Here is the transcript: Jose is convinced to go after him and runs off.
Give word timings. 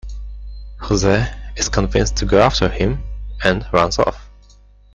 Jose 0.79 1.27
is 1.57 1.69
convinced 1.69 2.17
to 2.17 2.25
go 2.25 2.41
after 2.41 2.67
him 2.69 3.03
and 3.43 3.67
runs 3.71 3.99
off. 3.99 4.31